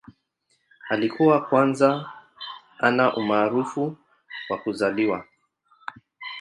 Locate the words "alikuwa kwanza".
0.89-2.11